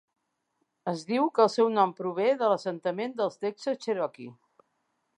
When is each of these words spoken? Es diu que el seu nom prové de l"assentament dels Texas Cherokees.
Es 0.91 1.03
diu 1.11 1.29
que 1.35 1.43
el 1.43 1.51
seu 1.57 1.69
nom 1.75 1.95
prové 2.01 2.27
de 2.41 2.49
l"assentament 2.49 3.17
dels 3.23 3.41
Texas 3.47 3.83
Cherokees. 3.87 4.69